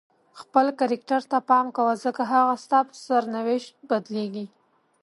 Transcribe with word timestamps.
خپل 0.41 0.65
کرکټر 0.79 1.21
ته 1.31 1.37
پام 1.49 1.65
کوه 1.75 1.93
ځکه 2.03 2.21
هغه 2.33 2.53
ستا 2.63 2.79
په 2.87 2.93
سرنوشت 3.05 3.73
بدلیږي. 3.89 4.45